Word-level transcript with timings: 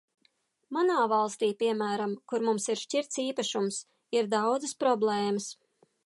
Manā 0.75 1.01
valstī, 1.09 1.49
piemēram, 1.59 2.15
kur 2.31 2.45
mums 2.47 2.65
ir 2.73 2.81
šķirts 2.83 3.19
īpašums, 3.25 3.77
ir 4.21 4.31
daudzas 4.35 4.73
problēmas. 4.85 5.51